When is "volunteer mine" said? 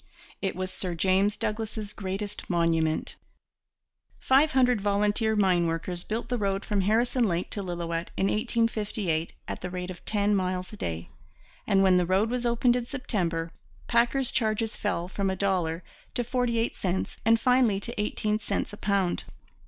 4.81-5.67